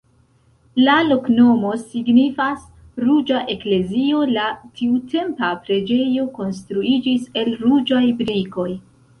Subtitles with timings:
[0.85, 2.63] La loknomo signifas:
[3.03, 4.47] ruĝa-eklezio, la
[4.81, 8.71] tiutempa preĝejo konstruiĝis el ruĝaj brikoj.